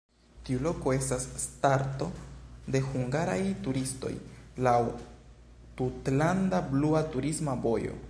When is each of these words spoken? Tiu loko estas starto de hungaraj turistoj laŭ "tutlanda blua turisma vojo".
Tiu 0.47 0.61
loko 0.67 0.93
estas 0.99 1.27
starto 1.43 2.07
de 2.77 2.81
hungaraj 2.87 3.37
turistoj 3.69 4.13
laŭ 4.69 4.77
"tutlanda 5.83 6.67
blua 6.75 7.09
turisma 7.17 7.61
vojo". 7.67 7.99